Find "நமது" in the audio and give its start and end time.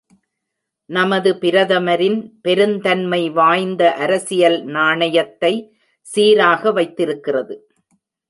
0.89-1.31